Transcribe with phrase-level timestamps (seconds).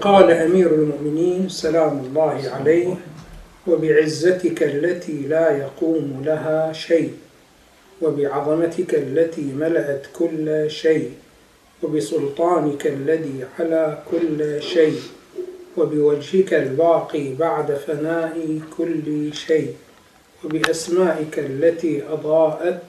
[0.00, 2.94] قال أمير المؤمنين سلام الله عليه
[3.66, 7.12] وبعزتك التي لا يقوم لها شيء
[8.02, 11.10] وبعظمتك التي ملأت كل شيء
[11.82, 15.00] وبسلطانك الذي على كل شيء
[15.76, 19.74] وبوجهك الباقي بعد فناء كل شيء
[20.44, 22.82] وبأسمائك التي أضاءت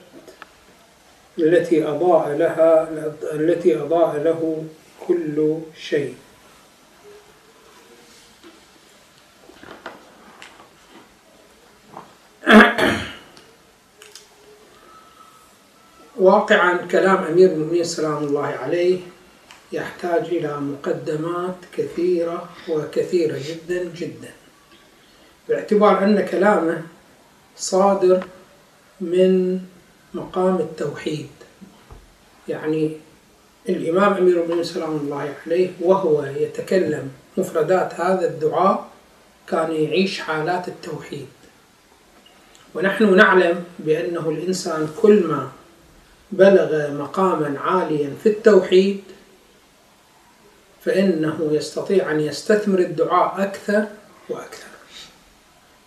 [1.40, 2.88] التي أضاء لها
[3.32, 4.64] التي أضاء له
[5.06, 6.14] كل شيء.
[16.16, 18.98] واقعا كلام أمير المؤمنين سلام الله عليه
[19.72, 24.30] يحتاج إلى مقدمات كثيرة وكثيرة جدا جدا
[25.48, 26.82] باعتبار أن كلامه
[27.56, 28.24] صادر
[29.00, 29.60] من
[30.14, 31.28] مقام التوحيد.
[32.48, 32.96] يعني
[33.68, 38.88] الإمام أمير المؤمنين سلام الله عليه وهو يتكلم مفردات هذا الدعاء
[39.48, 41.28] كان يعيش حالات التوحيد.
[42.74, 45.50] ونحن نعلم بأنه الإنسان كل ما
[46.32, 49.02] بلغ مقاما عاليا في التوحيد
[50.84, 53.84] فإنه يستطيع أن يستثمر الدعاء أكثر
[54.28, 54.66] وأكثر.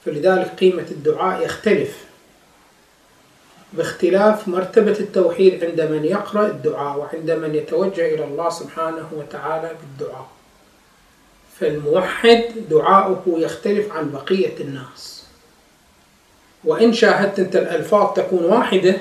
[0.05, 2.12] فلذلك قيمة الدعاء يختلف.
[3.78, 10.28] باختلاف مرتبة التوحيد عند من يقرأ الدعاء وعند من يتوجه إلى الله سبحانه وتعالى بالدعاء.
[11.60, 15.24] فالموحد دعاؤه يختلف عن بقية الناس.
[16.64, 18.96] وإن شاهدت أنت الألفاظ تكون واحدة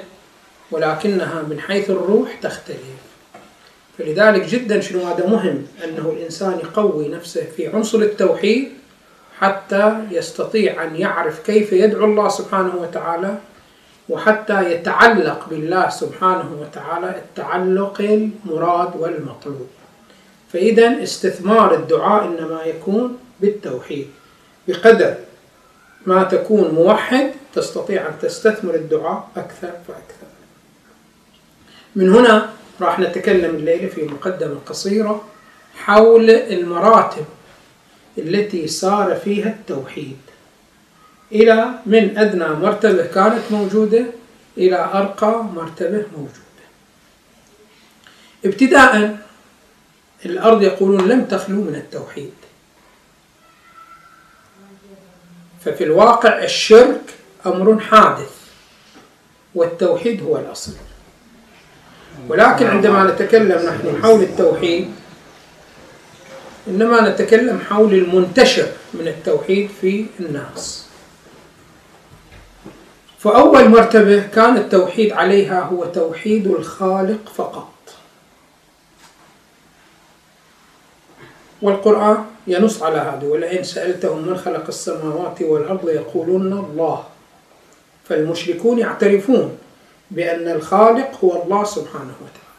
[0.70, 3.02] ولكنها من حيث الروح تختلف.
[3.98, 8.68] فلذلك جدا شنو هذا مهم؟ أنه الإنسان يقوي نفسه في عنصر التوحيد
[9.38, 13.38] حتى يستطيع أن يعرف كيف يدعو الله سبحانه وتعالى
[14.12, 19.68] وحتى يتعلق بالله سبحانه وتعالى التعلق المراد والمطلوب.
[20.52, 24.08] فإذا استثمار الدعاء إنما يكون بالتوحيد.
[24.68, 25.14] بقدر
[26.06, 30.28] ما تكون موحد تستطيع أن تستثمر الدعاء أكثر فأكثر.
[31.96, 32.50] من هنا
[32.80, 35.24] راح نتكلم الليلة في مقدمة قصيرة
[35.76, 37.24] حول المراتب
[38.18, 40.16] التي صار فيها التوحيد.
[41.32, 44.04] إلى من أدنى مرتبة كانت موجودة
[44.58, 46.62] إلى أرقى مرتبة موجودة.
[48.44, 49.18] ابتداء
[50.26, 52.32] الأرض يقولون لم تخلو من التوحيد.
[55.64, 57.00] ففي الواقع الشرك
[57.46, 58.30] أمر حادث
[59.54, 60.72] والتوحيد هو الأصل.
[62.28, 64.90] ولكن عندما نتكلم نحن حول التوحيد
[66.68, 70.91] إنما نتكلم حول المنتشر من التوحيد في الناس.
[73.22, 77.68] فأول مرتبة كان التوحيد عليها هو توحيد الخالق فقط.
[81.62, 87.04] والقرآن ينص على هذا ولئن سألتهم من خلق السماوات والأرض يقولون الله.
[88.08, 89.58] فالمشركون يعترفون
[90.10, 92.52] بأن الخالق هو الله سبحانه وتعالى.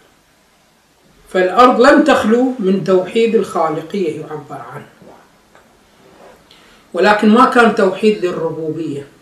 [1.30, 4.88] فالأرض لم تخلو من توحيد الخالقية يعبر عنه
[6.94, 9.13] ولكن ما كان توحيد للربوبية.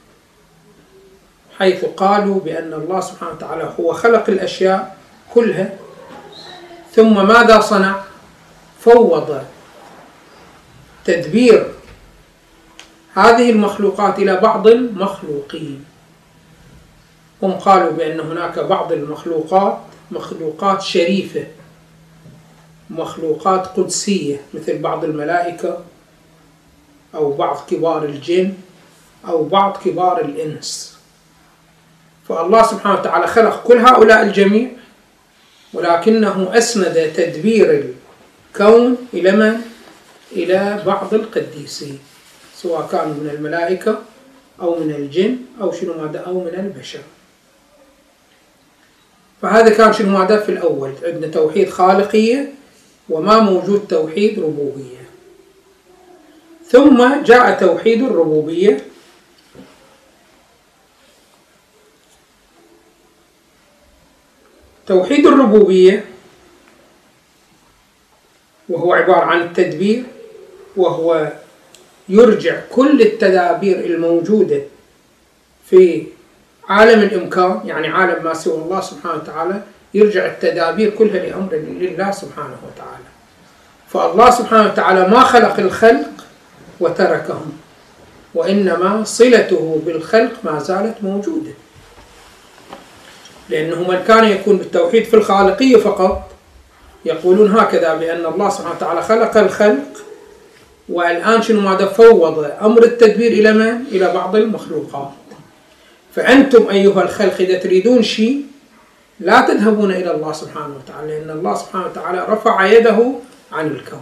[1.61, 4.97] حيث قالوا بأن الله سبحانه وتعالى هو خلق الأشياء
[5.33, 5.73] كلها
[6.95, 8.03] ثم ماذا صنع؟
[8.79, 9.41] فوض
[11.05, 11.71] تدبير
[13.13, 15.85] هذه المخلوقات إلى بعض المخلوقين
[17.44, 19.77] هم قالوا بأن هناك بعض المخلوقات
[20.11, 21.44] مخلوقات شريفة
[22.89, 25.77] مخلوقات قدسية مثل بعض الملائكة
[27.16, 28.53] أو بعض كبار الجن
[29.27, 30.91] أو بعض كبار الإنس
[32.31, 34.68] فالله سبحانه وتعالى خلق كل هؤلاء الجميع
[35.74, 37.94] ولكنه أسند تدبير
[38.56, 39.62] الكون إلى من؟
[40.31, 42.00] إلى بعض القديسين
[42.56, 44.00] سواء كانوا من الملائكة
[44.62, 47.00] أو من الجن أو شنو ماذا أو من البشر
[49.42, 52.54] فهذا كان شنو ماذا في الأول عندنا توحيد خالقية
[53.10, 55.01] وما موجود توحيد ربوبية
[56.68, 58.77] ثم جاء توحيد الربوبية
[64.91, 66.05] توحيد الربوبية
[68.69, 70.03] وهو عبارة عن التدبير
[70.77, 71.31] وهو
[72.09, 74.61] يرجع كل التدابير الموجودة
[75.69, 76.03] في
[76.69, 79.61] عالم الإمكان يعني عالم ما سوى الله سبحانه وتعالى
[79.93, 83.09] يرجع التدابير كلها لأمر لله سبحانه وتعالى.
[83.88, 86.25] فالله سبحانه وتعالى ما خلق الخلق
[86.79, 87.51] وتركهم
[88.33, 91.51] وإنما صلته بالخلق ما زالت موجودة.
[93.51, 96.31] لأنه من كان يكون بالتوحيد في الخالقية فقط
[97.06, 100.03] يقولون هكذا بأن الله سبحانه وتعالى خلق الخلق
[100.89, 105.12] والآن شنو ماذا فوض أمر التدبير إلى من؟ إلى بعض المخلوقات
[106.15, 108.42] فأنتم أيها الخلق إذا تريدون شيء
[109.19, 113.12] لا تذهبون إلى الله سبحانه وتعالى لأن الله سبحانه وتعالى رفع يده
[113.51, 114.01] عن الكون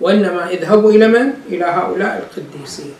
[0.00, 2.94] وإنما اذهبوا إلى من؟ إلى هؤلاء القديسين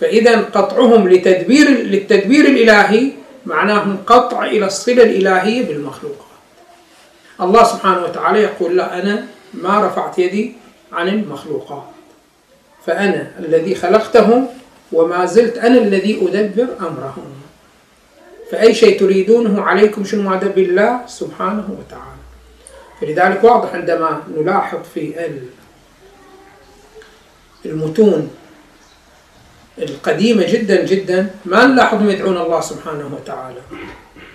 [0.00, 6.34] فإذا قطعهم لتدبير للتدبير الإلهي معناه قطع إلى الصلة الإلهية بالمخلوقات.
[7.40, 10.52] الله سبحانه وتعالى يقول لا أنا ما رفعت يدي
[10.92, 11.84] عن المخلوقات.
[12.86, 14.48] فأنا الذي خلقتهم
[14.92, 17.32] وما زلت أنا الذي أدبر أمرهم.
[18.50, 22.14] فأي شيء تريدونه عليكم شنو هذا بالله سبحانه وتعالى.
[23.00, 25.12] فلذلك واضح عندما نلاحظ في
[27.64, 28.30] المتون
[29.78, 33.60] القديمة جدا جدا ما نلاحظهم يدعون الله سبحانه وتعالى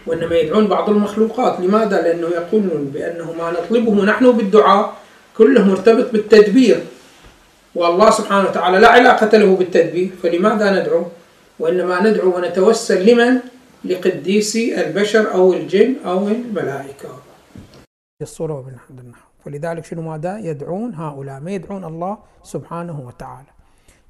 [0.07, 4.93] وإنما يدعون بعض المخلوقات لماذا؟ لأنه يقولون بأنه ما نطلبه نحن بالدعاء
[5.37, 6.83] كله مرتبط بالتدبير
[7.75, 11.05] والله سبحانه وتعالى لا علاقة له بالتدبير فلماذا ندعو؟
[11.59, 13.39] وإنما ندعو ونتوسل لمن؟
[13.85, 17.09] لقديسي البشر أو الجن أو الملائكة
[18.21, 23.58] الصورة من عند النحو فلذلك شنو ماذا؟ يدعون هؤلاء ما يدعون الله سبحانه وتعالى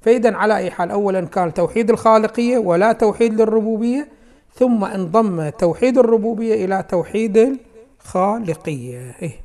[0.00, 4.08] فإذا على أي حال أولا كان توحيد الخالقية ولا توحيد للربوبية
[4.54, 7.60] ثم انضم توحيد الربوبية إلى توحيد
[8.00, 9.16] الخالقية.
[9.22, 9.40] إيه؟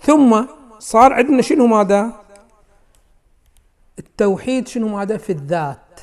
[0.00, 0.44] ثم
[0.78, 2.12] صار عندنا شنو ماذا؟
[3.98, 6.00] التوحيد شنو ماذا؟ في الذات.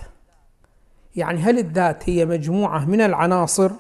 [1.16, 3.72] يعني هل الذات هي مجموعة من العناصر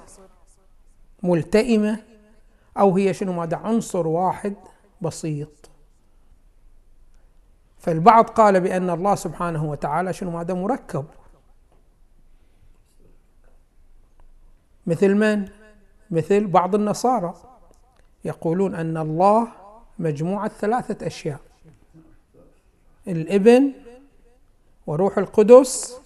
[1.23, 1.99] ملتئمة
[2.77, 4.53] أو هي شنو ماذا؟ عنصر واحد
[5.01, 5.72] بسيط؟
[7.83, 11.05] فالبعض قال بأن الله سبحانه وتعالى شنو ماذا مركب.
[14.87, 15.49] مثل من؟
[16.11, 17.33] مثل بعض النصارى
[18.25, 19.47] يقولون أن الله
[19.99, 21.39] مجموعة ثلاثة أشياء
[23.07, 23.73] الإبن
[24.87, 25.99] وروح القدس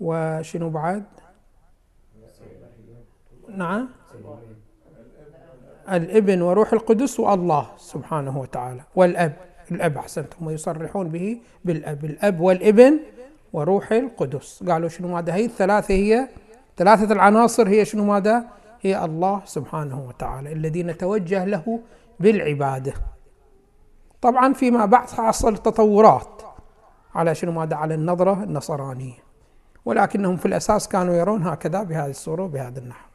[0.00, 1.04] وشنو بعد؟
[3.48, 3.88] نعم.
[5.92, 8.80] الإبن وروح القدس والله سبحانه وتعالى.
[8.96, 9.32] والأب
[9.70, 10.46] الأب أحسنتم.
[10.46, 12.04] ويصرحون به بالأب.
[12.04, 12.98] الأب والإبن
[13.52, 14.64] وروح القدس.
[14.68, 16.28] قالوا شنو ماذا؟ هي الثلاثة هي؟
[16.76, 18.44] ثلاثة العناصر هي شنو ماذا؟
[18.80, 21.80] هي الله سبحانه وتعالى الذي نتوجه له
[22.20, 22.92] بالعبادة.
[24.22, 26.42] طبعا فيما بعد حصل تطورات
[27.14, 29.24] على شنو ماذا؟ على النظرة النصرانية.
[29.84, 33.13] ولكنهم في الأساس كانوا يرون هكذا بهذه الصورة وبهذا النحو.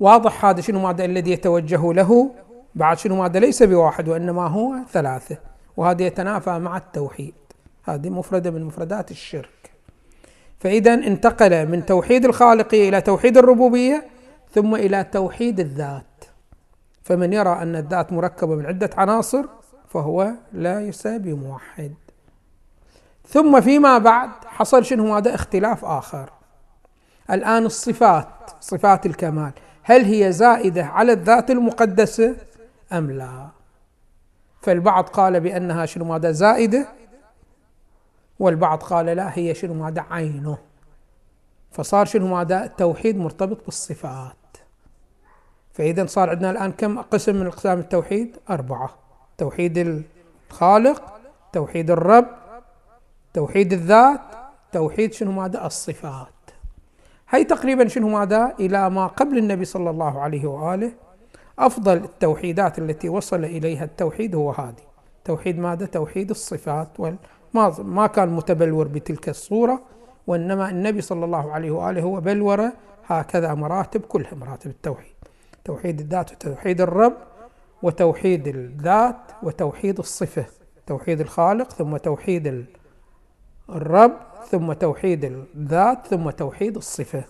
[0.00, 2.30] واضح هذا شنو ماذا الذي يتوجه له
[2.74, 5.38] بعد شنو ماذا ليس بواحد وإنما هو ثلاثة
[5.76, 7.34] وهذا يتنافى مع التوحيد.
[7.84, 9.70] هذه مفردة من مفردات الشرك.
[10.58, 14.06] فإذا انتقل من توحيد الخالقية إلى توحيد الربوبية
[14.54, 16.24] ثم إلى توحيد الذات.
[17.02, 19.44] فمن يرى أن الذات مركبة من عدة عناصر
[19.88, 21.94] فهو ليس بموحد.
[23.28, 26.30] ثم فيما بعد حصل شنو هذا اختلاف آخر.
[27.30, 28.28] الآن الصفات
[28.60, 29.52] صفات الكمال.
[29.90, 32.36] هل هي زائدة على الذات المقدسة
[32.92, 33.48] أم لا؟
[34.62, 36.88] فالبعض قال بأنها شنو ماذا زائدة؟
[38.38, 40.58] والبعض قال لا هي شنو ماذا عينه.
[41.70, 44.36] فصار شنو ماذا؟ التوحيد مرتبط بالصفات.
[45.72, 48.90] فإذا صار عندنا الآن كم قسم من أقسام التوحيد؟ أربعة.
[49.38, 50.04] توحيد
[50.50, 51.20] الخالق
[51.52, 52.26] توحيد الرب
[53.34, 54.20] توحيد الذات
[54.72, 56.39] توحيد شنو ماذا؟ الصفات.
[57.30, 60.92] هي تقريبا شنو ماذا؟ إلى ما قبل النبي صلى الله عليه وآله.
[61.58, 64.84] أفضل التوحيدات التي وصل إليها التوحيد هو هذه.
[65.24, 66.88] توحيد ماذا؟ توحيد الصفات
[67.54, 69.82] ما ما كان متبلور بتلك الصورة
[70.26, 72.70] وإنما النبي صلى الله عليه وآله هو بلور
[73.06, 75.14] هكذا مراتب كلها مراتب التوحيد.
[75.64, 77.16] توحيد الذات وتوحيد الرب
[77.82, 80.46] وتوحيد الذات وتوحيد الصفة.
[80.86, 82.66] توحيد الخالق ثم توحيد
[83.70, 87.24] الرب ثم توحيد الذات ثم توحيد الصفة.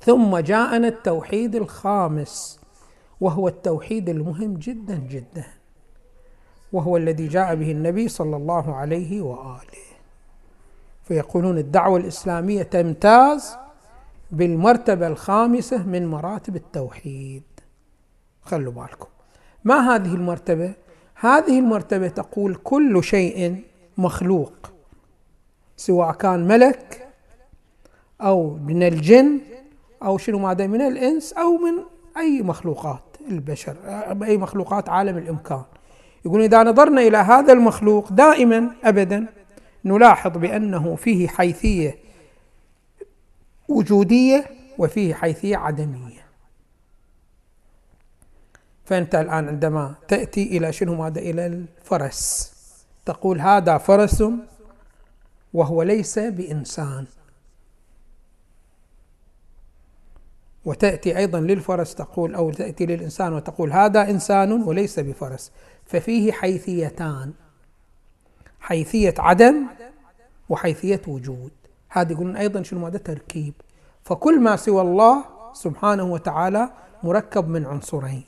[0.00, 2.60] ثم جاءنا التوحيد الخامس
[3.20, 5.44] وهو التوحيد المهم جدا جدا
[6.72, 9.82] وهو الذي جاء به النبي صلى الله عليه وآله.
[11.04, 13.56] فيقولون الدعوة الإسلامية تمتاز
[14.30, 17.42] بالمرتبة الخامسة من مراتب التوحيد.
[18.42, 19.08] خلوا بالكم.
[19.64, 20.74] ما هذه المرتبة؟
[21.14, 23.64] هذه المرتبة تقول كل شيء
[23.98, 24.71] مخلوق.
[25.86, 27.08] سواء كان ملك
[28.20, 29.40] أو من الجن
[30.02, 31.84] أو شنو ماذا من الإنس أو من
[32.16, 33.76] أي مخلوقات البشر
[34.24, 35.62] أي مخلوقات عالم الإمكان.
[36.24, 39.26] يقول إذا نظرنا إلى هذا المخلوق دائما أبدا
[39.84, 41.98] نلاحظ بأنه فيه حيثية
[43.68, 44.44] وجودية
[44.78, 46.22] وفيه حيثية عدمية.
[48.84, 52.52] فأنت الآن عندما تأتي إلى شنو ماذا إلى الفرس
[53.04, 54.24] تقول هذا فرس
[55.54, 57.06] وهو ليس بإنسان.
[60.64, 65.52] وتأتي أيضا للفرس تقول أو تأتي للإنسان وتقول هذا إنسان وليس بفرس.
[65.86, 67.32] ففيه حيثيتان
[68.60, 69.66] حيثية عدم
[70.48, 71.50] وحيثية وجود.
[71.88, 73.54] هذا يقولون أيضا شنو هذا تركيب.
[74.04, 76.70] فكل ما سوى الله سبحانه وتعالى
[77.02, 78.24] مركب من عنصرين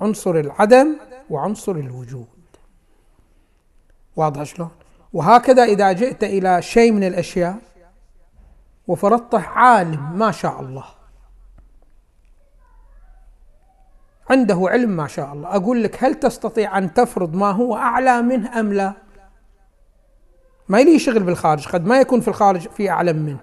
[0.00, 0.96] عنصر العدم
[1.30, 2.26] وعنصر الوجود.
[4.16, 4.70] واضح شلون؟
[5.12, 7.58] وهكذا إذا جئت إلى شيء من الأشياء
[8.88, 10.84] وفرضته عالم ما شاء الله.
[14.30, 15.56] عنده علم ما شاء الله.
[15.56, 18.92] أقول لك هل تستطيع أن تفرض ما هو أعلى منه أم لا؟
[20.68, 23.40] ما لي شغل بالخارج قد ما يكون في الخارج في أعلم منه.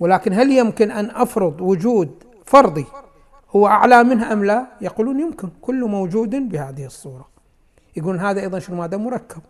[0.00, 2.86] ولكن هل يمكن أن أفرض وجود فرضي
[3.50, 5.48] هو أعلى منه أم لا؟ يقولون يمكن.
[5.62, 7.28] كل موجود بهذه الصورة.
[7.96, 9.42] يقولون هذا أيضا شنو؟ هذا مركب.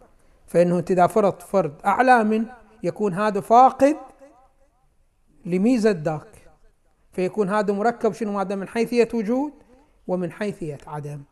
[0.46, 3.96] فإنه أنت إذا فرض فرد أعلى منه يكون هذا فاقد
[5.46, 6.50] لميزة ذاك
[7.12, 9.52] فيكون هذا مركب شنو هذا من حيثية وجود
[10.06, 11.22] ومن حيثية عدم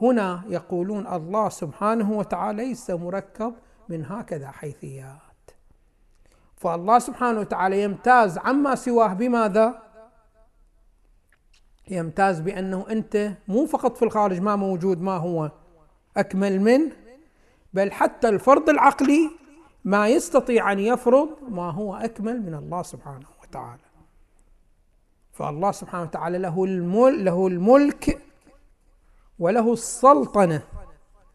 [0.00, 3.54] هنا يقولون الله سبحانه وتعالى ليس مركب
[3.88, 5.50] من هكذا حيثيات
[6.56, 9.82] فالله سبحانه وتعالى يمتاز عما سواه بماذا؟
[11.90, 15.50] يمتاز بأنه أنت مو فقط في الخارج ما موجود ما هو
[16.16, 16.92] أكمل منه
[17.74, 19.30] بل حتى الفرض العقلي
[19.84, 23.82] ما يستطيع أن يفرض ما هو أكمل من الله سبحانه وتعالى.
[25.32, 28.22] فالله سبحانه وتعالى له الملك له الملك
[29.38, 30.62] وله السلطنة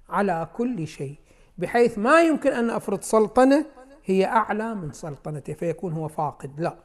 [0.10, 1.16] على كل شيء.
[1.58, 3.66] بحيث ما يمكن أن أفرض سلطنة
[4.06, 6.60] هي أعلى من سلطنته فيكون هو فاقد.
[6.60, 6.76] لا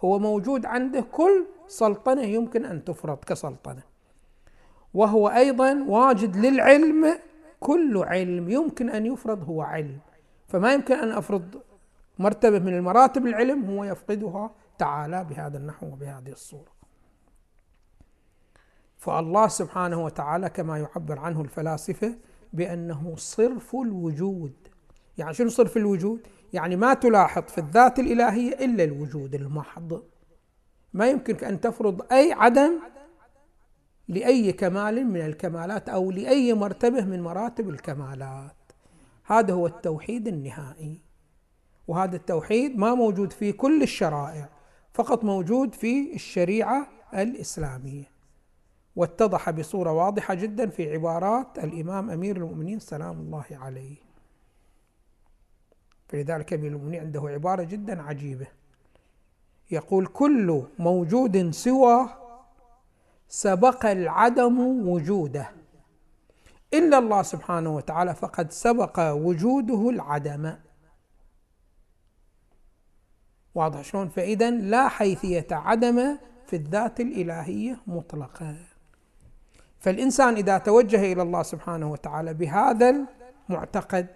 [0.00, 3.82] هو موجود عنده كل سلطنة يمكن أن تفرض كسلطنة.
[4.94, 7.18] وهو أيضا واجد للعلم
[7.60, 9.98] كل علم يمكن أن يفرض هو علم.
[10.48, 11.62] فما يمكن أن أفرض
[12.18, 16.74] مرتبة من المراتب العلم هو يفقدها تعالى بهذا النحو وبهذه الصورة.
[18.96, 22.14] فالله سبحانه وتعالى كما يعبر عنه الفلاسفة
[22.52, 24.52] بأنه صرف الوجود.
[25.18, 26.20] يعني شنو صرف الوجود؟
[26.52, 30.02] يعني ما تلاحظ في الذات الإلهية إلا الوجود المحض.
[30.92, 32.80] ما يمكنك أن تفرض أي عدم
[34.08, 38.56] لأي كمال من الكمالات أو لأي مرتبة من مراتب الكمالات.
[39.24, 41.00] هذا هو التوحيد النهائي.
[41.88, 44.48] وهذا التوحيد ما موجود في كل الشرائع
[44.92, 48.04] فقط موجود في الشريعة الإسلامية.
[48.96, 53.96] واتضح بصورة واضحة جدا في عبارات الإمام أمير المؤمنين سلام الله عليه.
[56.08, 58.46] فلذلك أمير المؤمنين عنده عبارة جدا عجيبة.
[59.70, 62.23] يقول كل موجود سوى
[63.34, 65.50] سبق العدم وجوده.
[66.74, 70.54] الا الله سبحانه وتعالى فقد سبق وجوده العدم.
[73.54, 78.56] واضح شلون؟ فإذا لا حيثية عدم في الذات الإلهية مطلقا
[79.80, 83.06] فالإنسان إذا توجه إلى الله سبحانه وتعالى بهذا
[83.50, 84.06] المعتقد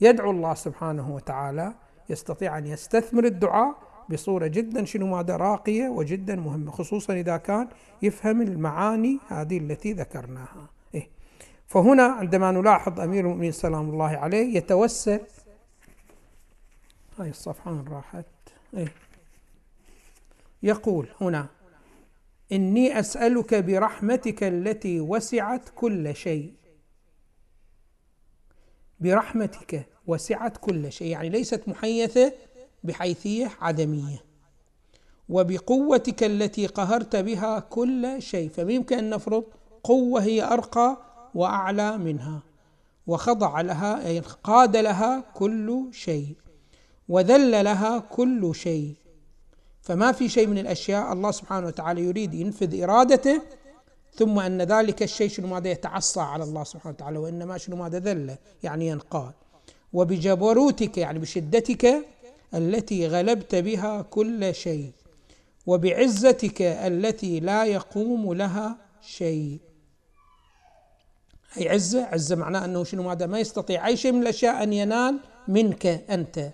[0.00, 1.74] يدعو الله سبحانه وتعالى
[2.08, 7.68] يستطيع أن يستثمر الدعاء بصورة جدا شنو ماذا راقية وجدا مهمة خصوصا إذا كان
[8.02, 11.08] يفهم المعاني هذه التي ذكرناها إيه؟
[11.66, 15.20] فهنا عندما نلاحظ أمير المؤمنين سلام الله عليه يتوسل
[17.18, 18.26] هاي الصفحه راحت
[18.76, 18.92] إيه؟
[20.62, 21.46] يقول هنا
[22.52, 26.52] إني أسألك برحمتك التي وسعت كل شيء
[29.00, 32.32] برحمتك وسعت كل شيء يعني ليست محيثة
[32.84, 34.24] بحيثيه عدمية.
[35.28, 38.48] وبقوتك التي قهرت بها كل شيء.
[38.48, 39.44] فممكن أن نفرض
[39.84, 40.96] قوة هي أرقى
[41.34, 42.42] وأعلى منها.
[43.06, 46.34] وخضع لها اي قاد لها كل شيء.
[47.08, 48.94] وذل لها كل شيء.
[49.82, 53.42] فما في شيء من الأشياء الله سبحانه وتعالى يريد ينفذ إرادته
[54.14, 58.36] ثم أن ذلك الشيء شنو ماذا يتعصى على الله سبحانه وتعالى وإنما شنو ماذا ذل
[58.62, 59.32] يعني ينقاد.
[59.92, 62.06] وبجبروتك يعني بشدتك
[62.54, 64.92] التي غلبت بها كل شيء
[65.66, 69.58] وبعزتك التي لا يقوم لها شيء.
[71.58, 75.18] أي عزة؟ عزة معناه أنه شنو ماذا؟ ما يستطيع أي شيء من الأشياء أن ينال
[75.48, 76.50] منك أنت.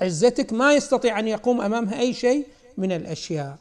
[0.00, 3.58] عزتك ما يستطيع أن يقوم أمامها أي شيء من الأشياء.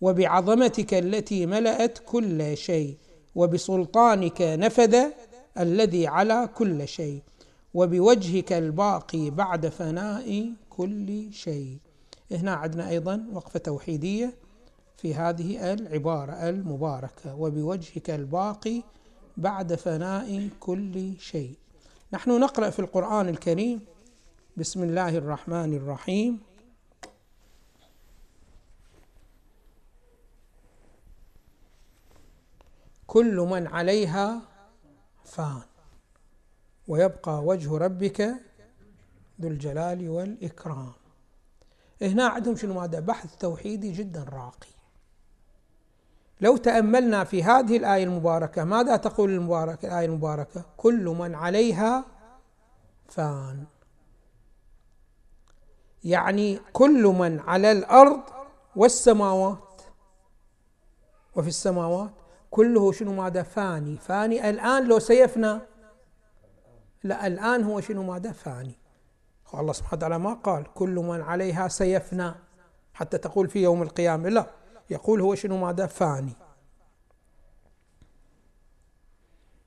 [0.00, 2.96] وبعظمتك التي ملأت كل شيء
[3.34, 4.96] وبسلطانك نفذ
[5.58, 7.20] الذي على كل شيء.
[7.74, 11.78] وبوجهك الباقي بعد فناء كل شيء.
[12.30, 14.34] هنا عندنا أيضا وقفة توحيدية
[14.96, 18.82] في هذه العبارة المباركة وبوجهك الباقي
[19.36, 21.54] بعد فناء كل شيء.
[22.12, 23.80] نحن نقرأ في القرآن الكريم.
[24.56, 26.40] بسم الله الرحمن الرحيم.
[33.06, 34.42] كل من عليها
[35.24, 35.62] فان
[36.88, 38.49] ويبقى وجه ربك
[39.40, 40.92] ذو الجلال والإكرام.
[42.02, 44.70] هنا عندهم شنو هذا؟ بحث توحيدي جدا راقي.
[46.40, 52.04] لو تأملنا في هذه الآية المباركة ماذا تقول المباركة الآية المباركة؟ كل من عليها
[53.08, 53.64] فان.
[56.04, 58.20] يعني كل من على الأرض
[58.76, 59.82] والسماوات.
[61.36, 62.10] وفي السماوات
[62.50, 63.96] كله شنو ماذا؟ فاني.
[63.96, 65.58] فاني الآن لو سيفنى
[67.02, 68.79] لا الآن هو شنو ماذا؟ فاني.
[69.54, 72.32] الله سبحانه وتعالى ما قال كل من عليها سيفنى
[72.94, 74.46] حتى تقول في يوم القيامة لا
[74.90, 76.32] يقول هو شنو ماذا فاني.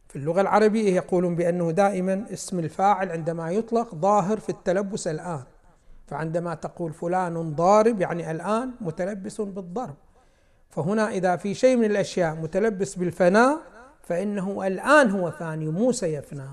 [0.08, 5.44] في اللغة العربية يقولون بأنه دائما اسم الفاعل عندما يطلق ظاهر في التلبس الآن
[6.08, 9.96] فعندما تقول فلان ضارب يعني الآن متلبس بالضرب.
[10.70, 13.58] فهنا إذا في شيء من الأشياء متلبس بالفناء
[14.04, 16.50] فإنه الآن هو فاني مو سيفنى.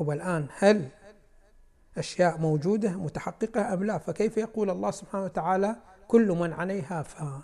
[0.00, 0.88] خب الآن هل
[1.98, 5.76] أشياء موجودة متحققة أم لا؟ فكيف يقول الله سبحانه وتعالى
[6.08, 7.40] كل من عليها فان؟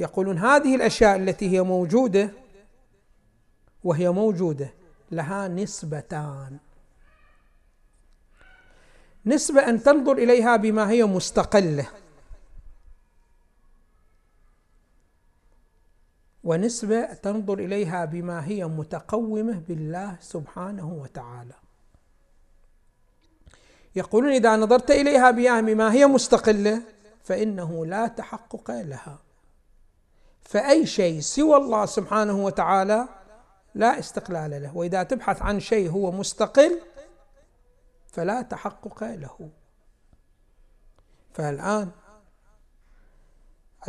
[0.00, 2.30] يقولون هذه الأشياء التي هي موجودة
[3.84, 4.70] وهي موجودة
[5.10, 6.58] لها نسبتان.
[9.26, 11.86] نسبة أن تنظر إليها بما هي مستقلة.
[16.46, 21.54] ونسبة تنظر إليها بما هي متقومة بالله سبحانه وتعالى.
[23.96, 26.82] يقولون إذا نظرت إليها بما هي مستقلة
[27.24, 29.18] فإنه لا تحقق لها.
[30.42, 33.08] فأي شيء سوى الله سبحانه وتعالى
[33.74, 34.76] لا استقلال له.
[34.76, 36.80] وإذا تبحث عن شيء هو مستقل
[38.06, 39.50] فلا تحقق له.
[41.34, 41.90] فالآن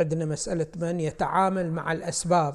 [0.00, 2.54] عندنا مسألة من يتعامل مع الأسباب.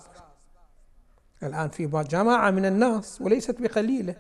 [1.44, 4.16] الآن في جماعة من الناس وليست بقليلة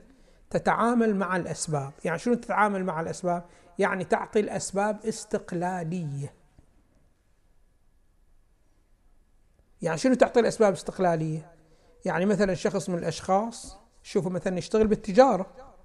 [0.49, 1.91] تتعامل مع الأسباب.
[2.05, 3.45] يعني شنو تتعامل مع الأسباب؟
[3.79, 6.33] يعني تعطي الأسباب استقلالية.
[9.81, 11.51] يعني شنو تعطي الأسباب استقلالية؟
[12.05, 15.75] يعني مثلا شخص من الأشخاص شوفوا مثلا يشتغل بالتجارة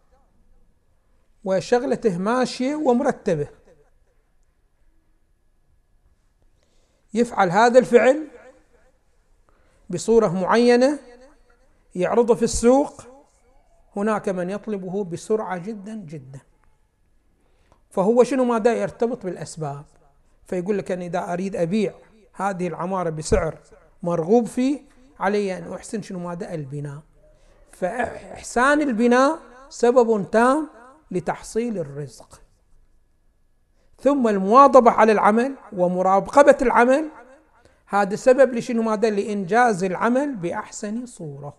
[1.44, 3.48] وشغلته ماشية ومرتبة.
[7.14, 8.28] يفعل هذا الفعل
[9.90, 10.98] بصورة معينة
[11.94, 13.02] يعرضه في السوق
[13.96, 16.40] هناك من يطلبه بسرعة جدا جدا.
[17.90, 19.84] فهو شنو ماذا يرتبط بالأسباب؟
[20.46, 21.94] فيقول لك أن إذا أريد أبيع
[22.32, 23.58] هذه العمارة بسعر
[24.02, 24.80] مرغوب فيه
[25.20, 27.00] علي أن أحسن شنو ماذا البناء.
[27.72, 30.68] فإحسان البناء سبب تام
[31.10, 32.40] لتحصيل الرزق.
[34.00, 37.08] ثم المواظبة على العمل ومراقبة العمل.
[37.86, 41.56] هذا سبب لشنو؟ ماذا لإنجاز العمل بأحسن صورة.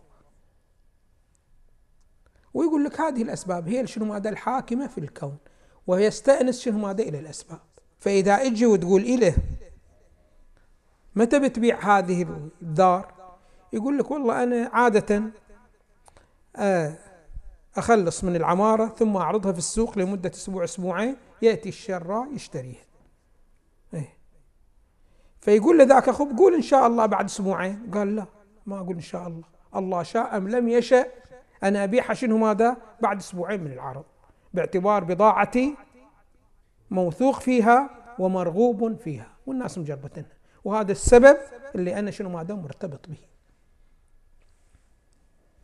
[2.53, 5.37] ويقول لك هذه الأسباب هي شنو ماذا الحاكمة في الكون
[5.87, 7.59] ويستأنس شنو؟ ماذا إلى الأسباب.
[7.99, 9.35] فإذا إجي وتقول إله
[11.15, 12.21] متى بتبيع هذه
[12.61, 13.13] الدار؟
[13.73, 15.23] يقول لك والله أنا عادة
[16.55, 16.97] آه،
[17.77, 22.85] أخلص من العمارة ثم أعرضها في السوق لمدة أسبوع أسبوعين يأتي الشراء يشتريها.
[23.93, 24.17] إيه.
[25.41, 27.91] فيقول لذاك أخو قول إن شاء الله بعد أسبوعين.
[27.93, 28.25] قال لا
[28.65, 29.43] ما أقول إن شاء الله.
[29.75, 31.05] الله شاء أم لم يشأ
[31.63, 34.05] أنا أبيعها شنو ماذا؟ بعد أسبوعين من العرض.
[34.53, 35.75] باعتبار بضاعتي
[36.91, 39.27] موثوق فيها ومرغوب فيها.
[39.45, 41.37] والناس مجربتنها وهذا السبب
[41.75, 43.17] اللي أنا شنو ماذا؟ مرتبط به.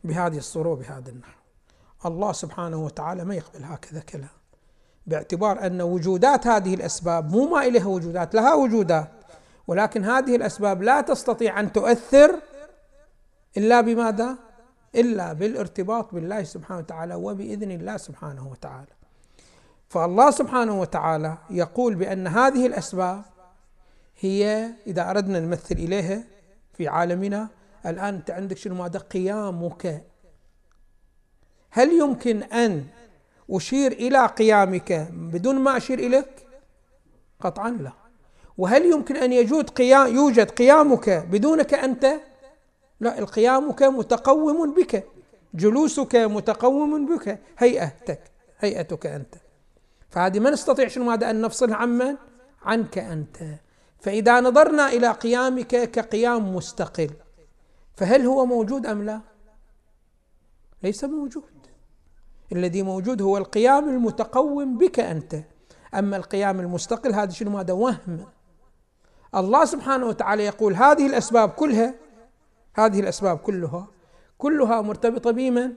[0.04, 1.45] بهذه الصورة وبهذا النحو.
[2.06, 4.30] الله سبحانه وتعالى ما يقبل هكذا كلام.
[5.08, 9.12] باعتبار أن وجودات هذه الأسباب مو ما إليها وجودات لها وجودات
[9.68, 12.40] ولكن هذه الأسباب لا تستطيع أن تؤثر
[13.58, 14.38] إلا بماذا؟
[14.96, 18.88] إلا بالارتباط بالله سبحانه وتعالى وبإذن الله سبحانه وتعالى.
[19.90, 23.22] فالله سبحانه وتعالى يقول بأن هذه الأسباب
[24.20, 26.24] هي إذا أردنا نمثل إليها
[26.74, 27.50] في عالمنا
[27.86, 30.04] الآن أنت عندك شنو ماذا؟ قيامك.
[31.76, 32.86] هل يمكن أن
[33.52, 36.48] أشير إلى قيامك بدون ما أشير إليك؟
[37.40, 37.92] قطعا لا.
[38.58, 42.14] وهل يمكن أن يجود قيام يوجد قيامك بدونك أنت؟
[43.00, 45.04] لا القيامك متقوم بك.
[45.54, 47.40] جلوسك متقوم بك.
[47.58, 48.20] هيئتك
[48.60, 49.36] هيئتك أنت.
[50.10, 52.16] فهذه ما نستطيع شنو ماذا أن نفصلها عمن
[52.62, 53.38] عنك أنت.
[54.00, 57.10] فإذا نظرنا إلى قيامك كقيام مستقل
[57.96, 59.22] فهل هو موجود أم لا؟
[60.84, 61.55] ليس موجود.
[62.52, 65.36] الذي موجود هو القيام المتقوم بك أنت.
[65.94, 68.26] أما القيام المستقل هذا شنو؟ ماذا وهم.
[69.36, 71.94] الله سبحانه وتعالى يقول هذه الأسباب كلها
[72.76, 73.88] هذه الأسباب كلها
[74.38, 75.74] كلها مرتبطة بمن؟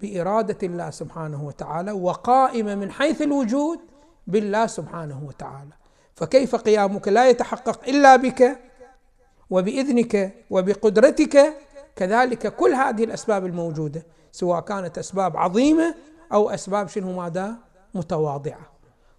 [0.00, 3.78] بإرادة الله سبحانه وتعالى وقائمة من حيث الوجود
[4.26, 5.72] بالله سبحانه وتعالى.
[6.14, 8.58] فكيف قيامك لا يتحقق إلا بك
[9.50, 11.54] وبإذنك وبقدرتك؟
[11.96, 14.06] كذلك كل هذه الأسباب الموجودة.
[14.32, 15.94] سواء كانت أسباب عظيمة
[16.32, 17.54] أو أسباب شنو ماذا؟
[17.94, 18.72] متواضعة.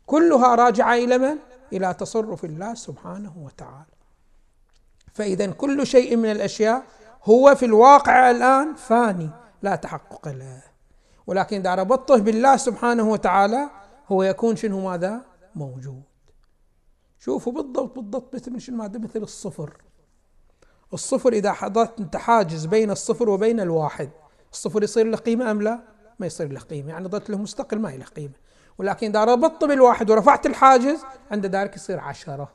[0.05, 1.37] كلها راجعة إلى من؟
[1.73, 3.93] إلى تصرف الله سبحانه وتعالى.
[5.13, 6.83] فإذا كل شيء من الأشياء
[7.23, 9.29] هو في الواقع الآن فاني
[9.61, 10.61] لا تحقق له.
[11.27, 13.69] ولكن إذا ربطته بالله سبحانه وتعالى
[14.07, 15.21] هو يكون شنو ماذا؟
[15.55, 16.03] موجود.
[17.19, 19.77] شوفوا بالضبط بالضبط مثل شنو ماذا؟ مثل الصفر.
[20.93, 24.09] الصفر إذا حضرت أنت حاجز بين الصفر وبين الواحد.
[24.53, 25.79] الصفر يصير له قيمة أم لا؟
[26.19, 28.33] ما يصير له قيمة يعني ضلت له مستقل ما له قيمة.
[28.77, 32.51] ولكن إذا ربطت بالواحد ورفعت الحاجز عند ذلك يصير عشرة.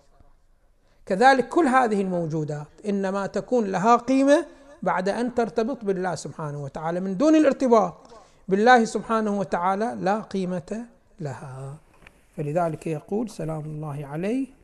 [1.06, 4.46] كذلك كل هذه الموجودات إنما تكون لها قيمة
[4.82, 7.00] بعد أن ترتبط بالله سبحانه وتعالى.
[7.00, 7.94] من دون الارتباط
[8.48, 10.86] بالله سبحانه وتعالى لا قيمة
[11.20, 11.76] لها.
[12.36, 14.57] فلذلك يقول سلام الله عليه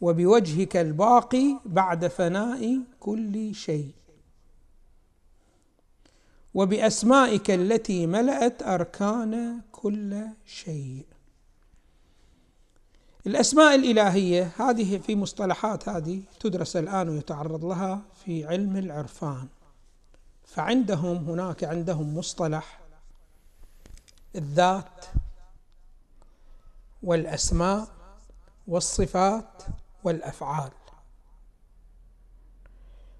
[0.00, 3.92] وبوجهك الباقي بعد فناء كل شيء.
[6.54, 11.06] وبأسمائك التي ملأت أركان كل شيء.
[13.26, 19.48] الأسماء الإلهية هذه في مصطلحات هذه تدرس الآن ويتعرض لها في علم العرفان.
[20.44, 22.80] فعندهم هناك عندهم مصطلح
[24.36, 25.04] الذات
[27.02, 27.88] والأسماء
[28.68, 29.62] والصفات
[30.08, 30.70] والأفعال.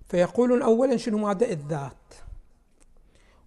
[0.08, 2.14] فيقولون اولا شنو ماده الذات؟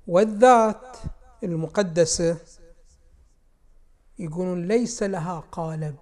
[0.07, 0.97] والذات
[1.43, 2.37] المقدسة
[4.19, 5.95] يقولون ليس لها قالب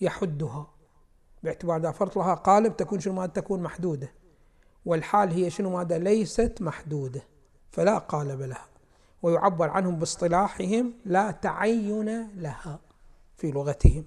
[0.00, 0.66] يحدها.
[1.42, 4.12] باعتبار إذا فرض لها قالب تكون شنو ماده تكون محدودة.
[4.84, 7.22] والحال هي شنو ماده ليست محدودة
[7.72, 8.66] فلا قالب لها.
[9.22, 12.80] ويعبر عنهم باصطلاحهم لا تعين لها
[13.36, 14.04] في لغتهم.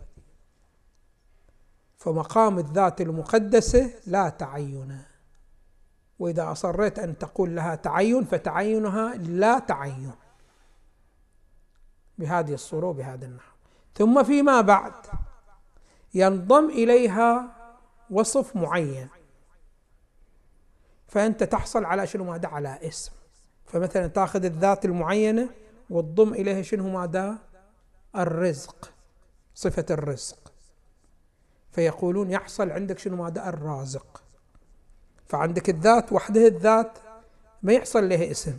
[2.05, 5.01] فمقام الذات المقدسة لا تعين.
[6.19, 10.11] وإذا أصريت أن تقول لها تعين فتعينها لا تعين.
[12.17, 13.51] بهذه الصورة وبهذا النحو.
[13.95, 14.93] ثم فيما بعد
[16.13, 17.55] ينضم إليها
[18.09, 19.09] وصف معين.
[21.07, 23.11] فأنت تحصل على شنو؟ ماذا على اسم.
[23.65, 25.49] فمثلا تأخذ الذات المعينة
[25.89, 27.37] وتضم إليها شنو؟ ماذا
[28.15, 28.91] الرزق
[29.55, 30.44] صفة الرزق.
[31.75, 34.23] فيقولون يحصل عندك شنو ماذا الرازق.
[35.27, 36.97] فعندك الذات وحدها الذات
[37.63, 38.57] ما يحصل لها اسم.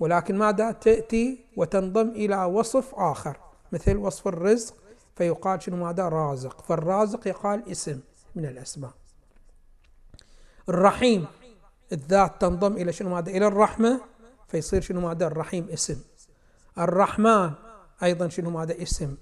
[0.00, 3.36] ولكن ماذا تأتي وتنضم إلى وصف آخر
[3.72, 4.74] مثل وصف الرزق.
[5.16, 6.62] فيقال شنو ماذا رازق.
[6.62, 8.00] فالرازق يقال اسم
[8.34, 8.92] من الأسماء.
[10.68, 11.26] الرحيم
[11.92, 14.00] الذات تنضم إلى شنو ماذا إلى الرحمة.
[14.48, 16.00] فيصير شنو ماذا الرحيم اسم.
[16.78, 17.50] الرحمن
[18.02, 19.16] أيضا شنو ماذا اسم.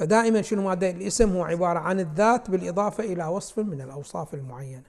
[0.00, 4.82] فدائما شنو ماذا الاسم هو عبارة عن الذات بالإضافة إلى وصف من الأوصاف المعينة.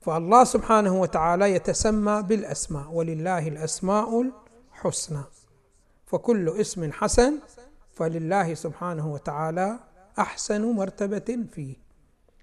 [0.00, 4.22] فالله سبحانه وتعالى يتسمى بالأسماء ولله الأسماء
[4.74, 5.22] الحسنى.
[6.06, 7.38] فكل اسم حسن
[7.92, 9.78] فلله سبحانه وتعالى
[10.18, 11.76] أحسن مرتبة فيه.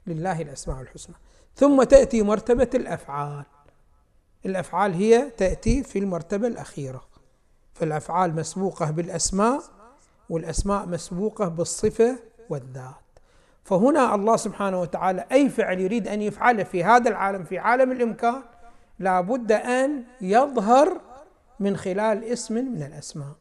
[0.07, 1.15] لله الأسماء الحسنى.
[1.55, 3.45] ثم تأتي مرتبة الأفعال.
[4.45, 7.01] الأفعال هي تأتي في المرتبة الأخيرة.
[7.73, 9.61] فالأفعال مسبوقة بالأسماء
[10.29, 12.95] والأسماء مسبوقة بالصفة والذات.
[13.63, 18.43] فهنا الله سبحانه وتعالى أي فعل يريد أن يفعله في هذا العالم في عالم الإمكان
[18.99, 21.01] لا بد أن يظهر
[21.59, 23.35] من خلال اسم من الأسماء.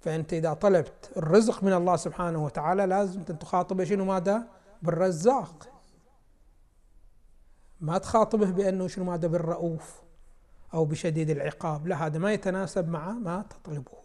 [0.00, 4.46] فأنت إذا طلبت الرزق من الله سبحانه وتعالى لازم تخاطبه شنو ماذا؟
[4.82, 5.68] بالرزاق.
[7.80, 10.02] ما تخاطبه بأنه شنو ماذا؟ بالرؤوف
[10.74, 11.86] أو بشديد العقاب.
[11.86, 14.01] لا هذا ما يتناسب مع ما تطلبه.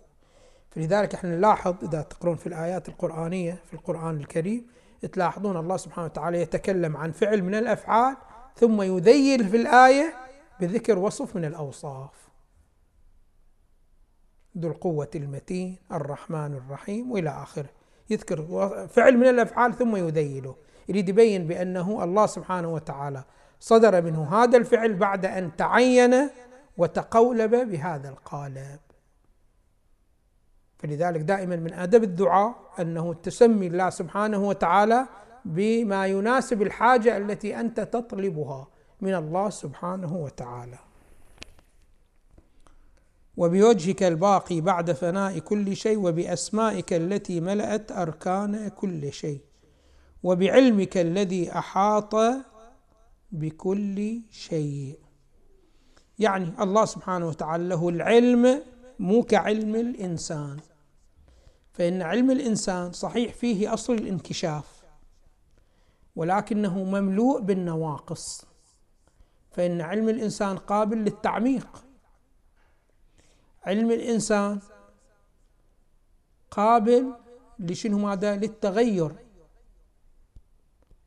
[0.77, 4.67] فلذلك إحنا نلاحظ إذا تقرون في الآيات القرآنية في القرآن الكريم
[5.11, 8.17] تلاحظون الله سبحانه وتعالى يتكلم عن فعل من الأفعال
[8.55, 10.13] ثم يذيل في الآية
[10.59, 12.29] بذكر وصف من الأوصاف.
[14.57, 17.69] ذو القوة المتين الرحمن الرحيم وإلى آخره.
[18.09, 18.37] يذكر
[18.87, 20.55] فعل من الأفعال ثم يذيله.
[20.89, 23.23] يريد يبين بأنه الله سبحانه وتعالى
[23.59, 26.29] صدر منه هذا الفعل بعد أن تعين
[26.77, 28.79] وتقولب بهذا القالب.
[30.79, 35.07] فلذلك دائما من أدب الدعاء أنه تسمي الله سبحانه وتعالى
[35.45, 38.67] بما يناسب الحاجة التي أنت تطلبها
[39.01, 40.77] من الله سبحانه وتعالى.
[43.37, 49.41] وبوجهك الباقي بعد فناء كل شيء وبأسمائك التي ملأت أركان كل شيء
[50.23, 52.15] وبعلمك الذي أحاط
[53.31, 54.99] بكل شيء.
[56.19, 58.61] يعني الله سبحانه وتعالى له العلم
[58.99, 60.59] مو كعلم الإنسان.
[61.73, 64.83] فإن علم الإنسان صحيح فيه أصل الانكشاف
[66.15, 68.45] ولكنه مملوء بالنواقص.
[69.51, 71.83] فإن علم الإنسان قابل للتعميق.
[73.63, 74.59] علم الإنسان
[76.51, 77.13] قابل
[77.59, 79.11] لشنو ماذا؟ للتغير.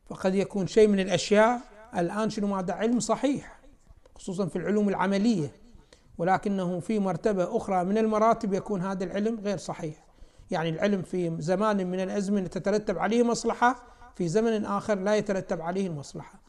[0.05, 1.61] فقد يكون شيء من الأشياء
[1.97, 3.61] الآن شنو ماذا؟ علم صحيح
[4.15, 5.60] خصوصا في العلوم العملية.
[6.21, 10.05] ولكنه في مرتبة أخرى من المراتب يكون هذا العلم غير صحيح.
[10.51, 13.83] يعني العلم في زمان من الأزمنة تترتب عليه مصلحة
[14.15, 16.39] في زمن آخر لا يترتب عليه المصلحة.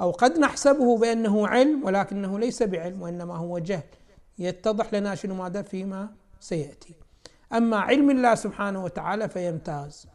[0.00, 3.82] أو قد نحسبه بأنه علم ولكنه ليس بعلم وإنما هو جهل.
[4.38, 6.08] يتضح لنا شنو ماذا فيما
[6.40, 6.94] سيأتي.
[7.52, 10.06] أما علم الله سبحانه وتعالى فيمتاز.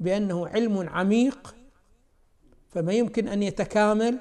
[0.00, 1.54] بأنه علم عميق
[2.68, 4.18] فما يمكن أن يتكامل.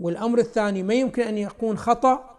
[0.00, 2.37] والأمر الثاني ما يمكن أن يكون خطأ.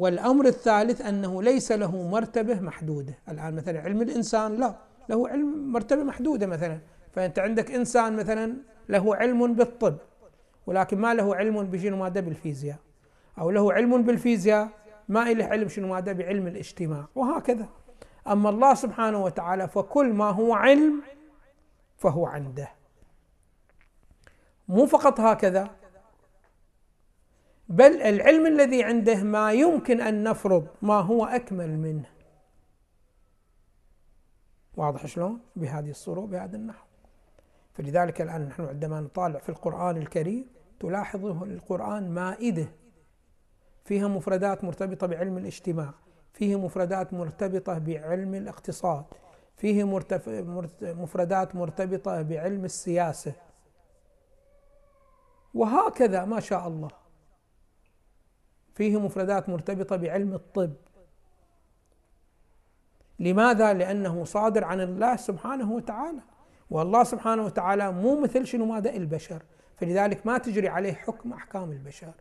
[0.00, 3.14] والأمر الثالث أنه ليس له مرتبة محدودة.
[3.28, 4.74] الآن مثلا علم الإنسان لا
[5.08, 6.78] له علم مرتبة محدودة مثلا.
[7.12, 8.56] فأنت عندك إنسان مثلا
[8.88, 9.96] له علم بالطب
[10.66, 12.78] ولكن ما له علم بشنو مادة؟ بالفيزياء.
[13.38, 14.68] أو له علم بالفيزياء
[15.08, 17.68] ما له علم شنو مادة؟ بعلم الاجتماع وهكذا.
[18.28, 21.02] أما الله سبحانه وتعالى فكل ما هو علم
[21.98, 22.68] فهو عنده.
[24.68, 25.70] مو فقط هكذا
[27.70, 32.08] بل العلم الذي عنده ما يمكن أن نفرض ما هو أكمل منه.
[34.76, 36.86] واضح شلون؟ بهذه الصورة وبهذا النحو.
[37.72, 40.46] فلذلك الآن نحن عندما نطالع في القرآن الكريم
[40.80, 42.68] تلاحظ القرآن مائدة.
[43.84, 45.94] فيها مفردات مرتبطة بعلم الاجتماع
[46.32, 49.04] فيه مفردات مرتبطة بعلم الاقتصاد
[49.56, 49.84] فيه
[50.82, 53.32] مفردات مرتبطة بعلم السياسة.
[55.54, 56.99] وهكذا ما شاء الله.
[58.74, 60.72] فيه مفردات مرتبطة بعلم الطب.
[63.18, 66.20] لماذا؟ لأنه صادر عن الله سبحانه وتعالى.
[66.70, 69.42] والله سبحانه وتعالى مو مثل شنو ماذا البشر.
[69.76, 72.12] فلذلك ما تجري عليه حكم أحكام البشر.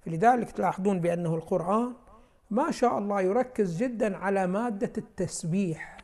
[0.00, 1.94] فلذلك تلاحظون بأنه القرآن
[2.50, 5.98] ما شاء الله يركز جدا على مادة التسبيح.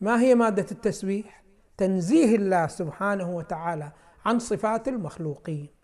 [0.00, 1.42] ما هي مادة التسبيح؟
[1.76, 3.92] تنزيه الله سبحانه وتعالى
[4.24, 5.75] عن صفات المخلوقين.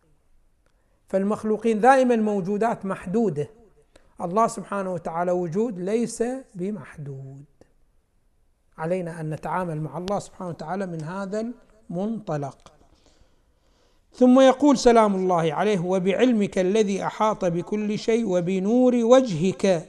[1.13, 3.51] فالمخلوقين دائما موجودات محدودة.
[4.21, 6.23] الله سبحانه وتعالى وجود ليس
[6.55, 7.45] بمحدود.
[8.79, 11.53] علينا أن نتعامل مع الله سبحانه وتعالى من هذا
[11.91, 12.73] المنطلق.
[14.15, 19.89] ثم يقول سلام الله عليه وبعلمك الذي أحاط بكل شيء وبنور وجهك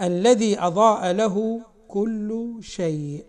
[0.00, 3.24] الذي أضاء له كل شيء.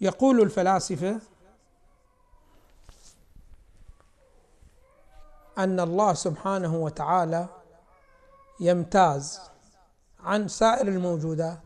[0.00, 1.20] يقول الفلاسفة
[5.58, 7.48] أن الله سبحانه وتعالى
[8.60, 9.40] يمتاز
[10.20, 11.58] عن سائر الموجودات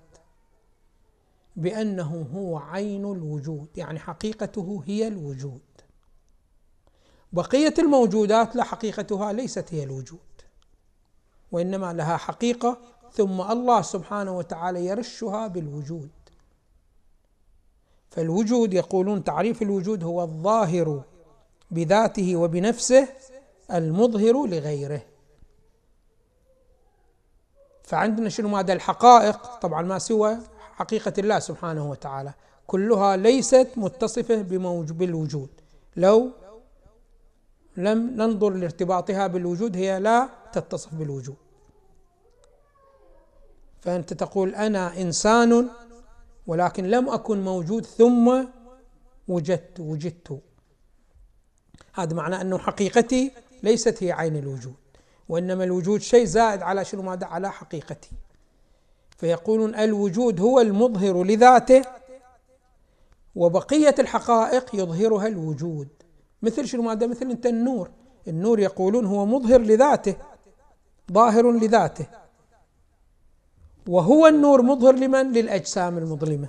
[1.57, 5.61] بأنه هو عين الوجود يعني حقيقته هي الوجود.
[7.33, 10.19] بقية الموجودات لا حقيقتها ليست هي الوجود
[11.53, 12.79] وإنما لها حقيقة
[13.13, 16.11] ثم الله سبحانه وتعالى يرشها بالوجود.
[18.11, 21.03] فالوجود يقولون تعريف الوجود هو الظاهر
[21.71, 23.09] بذاته وبنفسه
[23.73, 25.03] المظهر لغيره.
[27.83, 30.39] فعندنا شنو ماذا الحقائق طبعا ما سوى
[30.75, 32.33] حقيقة الله سبحانه وتعالى.
[32.67, 35.49] كلها ليست متصفة بالوجود.
[35.97, 36.31] لو
[37.77, 41.37] لم ننظر لارتباطها بالوجود هي لا تتصف بالوجود.
[43.81, 45.71] فأنت تقول أنا إنسان
[46.47, 48.45] ولكن لم أكن موجود ثم
[49.29, 50.41] وجدت وجدت.
[51.95, 54.75] هذا معناه أنه حقيقتي ليست هي عين الوجود
[55.29, 58.11] وإنما الوجود شيء زائد على شنو؟ ماذا؟ على حقيقتي
[59.19, 61.83] فيقولون الوجود هو المظهر لذاته
[63.35, 65.89] وبقية الحقائق يظهرها الوجود.
[66.43, 67.91] مثل شنو؟ ماذا؟ مثل أنت النور.
[68.29, 70.15] النور يقولون هو مظهر لذاته
[71.13, 72.07] ظاهر لذاته.
[73.89, 76.49] وهو النور مظهر لمن؟ للأجسام المظلمة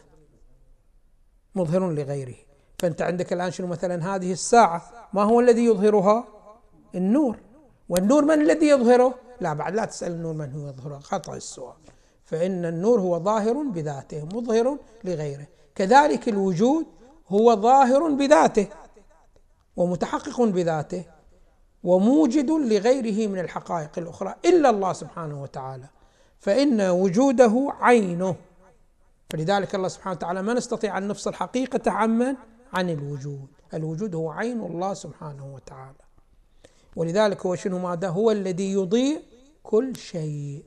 [1.55, 2.35] مظهر لغيره.
[2.79, 6.40] فأنت عندك الآن شنو؟ مثلا هذه الساعة ما هو الذي يظهرها؟
[6.95, 7.37] النور.
[7.89, 11.75] والنور من الذي يظهره؟ لا بعد لا تسأل النور من هو يظهره خطأ السؤال.
[12.25, 15.47] فإن النور هو ظاهر بذاته مظهر لغيره.
[15.75, 16.85] كذلك الوجود
[17.27, 18.67] هو ظاهر بذاته
[19.77, 21.03] ومتحقق بذاته
[21.83, 25.85] وموجد لغيره من الحقائق الأخرى إلا الله سبحانه وتعالى.
[26.39, 28.35] فإن وجوده عينه.
[29.29, 32.35] فلذلك الله سبحانه وتعالى ما نستطيع أن نفصل حقيقة عمن
[32.73, 33.47] عن الوجود.
[33.73, 36.10] الوجود هو عين الله سبحانه وتعالى.
[36.95, 39.21] ولذلك هو شنو ماذا هو الذي يضيء
[39.63, 40.63] كل شيء.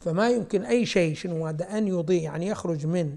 [0.00, 3.16] فما يمكن أي شيء شنو ماذا أن يضيء يعني يخرج من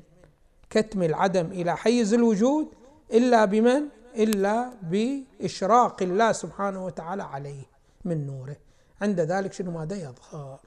[0.70, 2.68] كتم العدم إلى حيز الوجود
[3.14, 3.82] إلا بمن؟
[4.16, 7.64] إلا بإشراق الله سبحانه وتعالى عليه
[8.06, 8.56] من نوره.
[9.02, 10.60] عند ذلك شنو ماذا يظهر.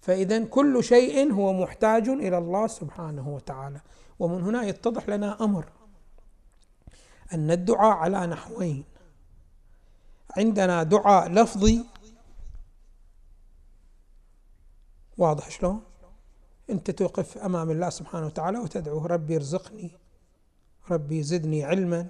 [0.00, 3.80] فإذا كل شيء هو محتاج إلى الله سبحانه وتعالى.
[4.18, 5.64] ومن هنا يتضح لنا أمر.
[7.32, 8.84] أن الدعاء على نحوين.
[10.38, 11.84] عندنا دعاء لفظي.
[15.18, 15.82] واضح شلون؟
[16.70, 19.90] انت توقف امام الله سبحانه وتعالى وتدعوه ربي ارزقني
[20.90, 22.06] ربي زدني علما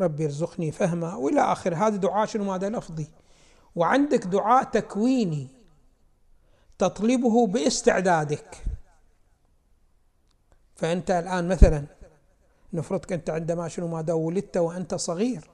[0.00, 1.14] ربي ارزقني فهما.
[1.14, 1.76] والى آخره.
[1.76, 3.08] هذا دعاء شنو؟ ماذا لفظي.
[3.76, 5.48] وعندك دعاء تكويني
[6.78, 8.64] تطلبه باستعدادك.
[10.76, 11.86] فأنت الآن مثلا
[12.72, 15.50] نفرضك أنت عندما شنو؟ ماذا ولدت وأنت صغير.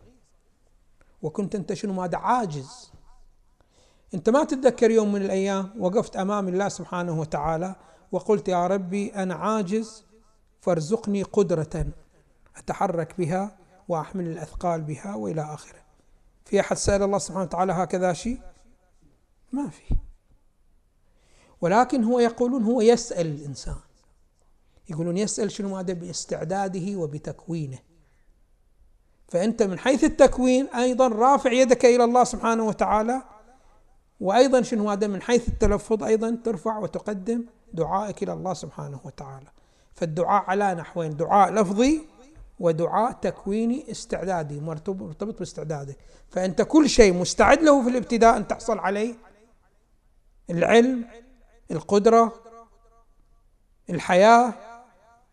[1.24, 2.92] وكنت أنت شنو؟ ماذا عاجز.
[4.14, 7.76] أنت ما تتذكر يوم من الأيام وقفت أمام الله سبحانه وتعالى
[8.12, 10.04] وقلت يا ربي أنا عاجز
[10.60, 11.86] فارزقني قدرة
[12.56, 13.58] أتحرك بها
[13.88, 15.78] وأحمل الأثقال بها وإلى آخره.
[16.44, 18.40] في أحد سأل الله سبحانه وتعالى هكذا شيء؟
[19.52, 19.96] ما في.
[21.60, 23.76] ولكن هو يقولون هو يسأل الإنسان.
[24.88, 27.78] يقولون يسأل شنو؟ هذا بإستعداده وبتكوينه.
[29.28, 33.22] فأنت من حيث التكوين أيضا رافع يدك إلى الله سبحانه وتعالى
[34.20, 39.46] وأيضا شنو هذا؟ من حيث التلفظ أيضا ترفع وتقدم دعائك إلى الله سبحانه وتعالى.
[39.94, 42.06] فالدعاء على نحوين دعاء لفظي
[42.60, 45.96] ودعاء تكويني استعدادي مرتبط باستعدادك
[46.30, 49.14] فأنت كل شيء مستعد له في الابتداء أن تحصل عليه.
[50.50, 51.04] العلم
[51.70, 52.32] القدرة
[53.90, 54.54] الحياة.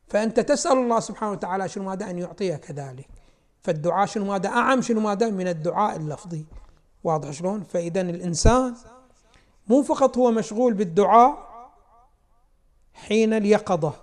[0.08, 3.21] فأنت تسأل الله سبحانه وتعالى شنو ماذا أن يعطيك ذلك.
[3.62, 6.46] فالدعاء شنو ماذا أعم شنو ماذا من الدعاء اللفظي.
[7.04, 8.76] واضح شلون؟ فاذا الإنسان
[9.68, 11.52] مو فقط هو مشغول بالدعاء
[12.94, 13.94] حين اليقظة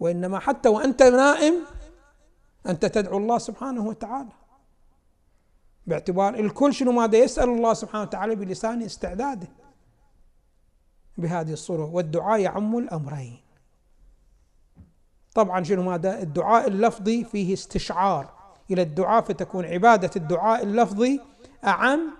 [0.00, 1.54] وإنما حتى وأنت نائم
[2.66, 4.32] أنت تدعو الله سبحانه وتعالى.
[5.86, 9.48] باعتبار الكل شنو ماذا يسأل الله سبحانه وتعالى بلسان استعداده
[11.18, 13.40] بهذه الصورة والدعاء يعم الأمرين.
[15.34, 18.31] طبعا شنو ماذا الدعاء اللفظي فيه استشعار.
[18.70, 21.20] إلى الدعاء فتكون عبادة الدعاء اللفظي
[21.64, 22.10] أعم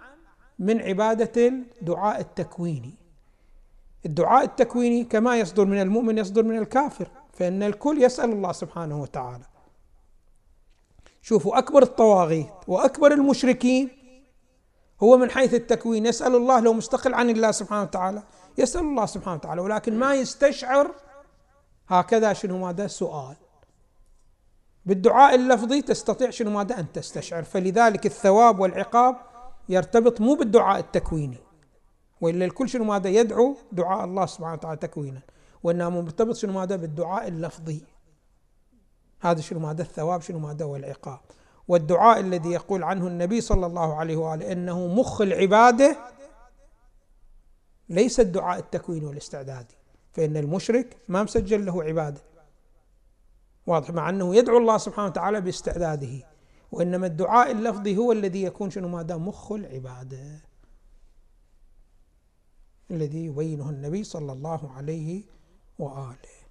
[0.59, 2.95] من عبادة الدعاء التكويني.
[4.07, 9.45] الدعاء التكويني كما يصدر من المؤمن يصدر من الكافر فإن الكل يسأل الله سبحانه وتعالى.
[11.23, 13.91] شوفوا أكبر الطواغيت وأكبر المشركين
[15.03, 16.07] هو من حيث التكوين.
[16.07, 18.23] يسأل الله لو مستقل عن الله سبحانه وتعالى
[18.59, 20.95] يسأل الله سبحانه وتعالى ولكن ما يستشعر
[21.89, 23.37] هكذا شنو ماذا سؤال.
[24.87, 27.43] بالدعاء اللفظي تستطيع شنو ماذا أن تستشعر.
[27.43, 29.17] فلذلك الثواب والعقاب
[29.69, 31.39] يرتبط مو بالدعاء التكويني
[32.21, 35.21] وإلا الكل شنو ماذا يدعو دعاء الله سبحانه وتعالى تكوينا
[35.63, 37.83] وانما مرتبط شنو ماذا بالدعاء اللفظي.
[39.21, 41.21] هذا شنو ماذا الثواب شنو ماذا والعقاب.
[41.69, 45.97] والدعاء الذي يقول عنه النبي صلى الله عليه وآله إنه مخ العبادة
[47.89, 49.75] ليس الدعاء التكويني والاستعدادي
[50.13, 52.21] فإن المشرك ما مسجل له عبادة.
[53.67, 56.27] واضح مع أنه يدعو الله سبحانه وتعالى باستعداده
[56.73, 60.41] وإنما الدعاء اللفظي هو الذي يكون شنو؟ ماذا مخ العبادة.
[62.91, 65.23] الذي يبينه النبي صلى الله عليه
[65.79, 66.43] وآله.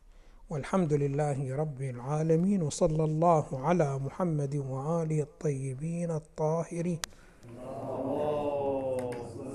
[0.50, 7.00] والحمد لله رب العالمين وصلى الله على محمد وآله الطيبين الطاهرين.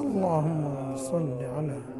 [0.01, 1.96] اللهم صل على